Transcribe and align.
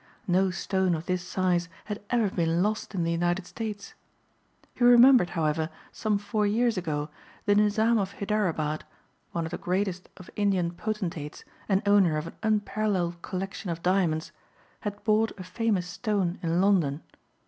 No 0.25 0.49
stone 0.49 0.95
of 0.95 1.05
this 1.05 1.21
size 1.21 1.69
had 1.85 2.01
ever 2.09 2.31
been 2.31 2.63
lost 2.63 2.95
in 2.95 3.03
the 3.03 3.11
United 3.11 3.45
States. 3.45 3.93
He 4.73 4.83
remembered 4.83 5.29
however 5.37 5.69
some 5.91 6.17
four 6.17 6.47
years 6.47 6.75
ago 6.75 7.11
the 7.45 7.53
Nizam 7.53 7.99
of 7.99 8.13
Hyderabad 8.13 8.83
one 9.31 9.45
of 9.45 9.51
the 9.51 9.59
greatest 9.59 10.09
of 10.17 10.31
Indian 10.35 10.71
potentates 10.71 11.43
and 11.69 11.87
owner 11.87 12.17
of 12.17 12.25
an 12.25 12.35
unparalleled 12.41 13.21
collection 13.21 13.69
of 13.69 13.83
diamonds 13.83 14.31
had 14.79 15.03
bought 15.03 15.37
a 15.39 15.43
famous 15.43 15.85
stone 15.85 16.39
in 16.41 16.59
London. 16.59 17.03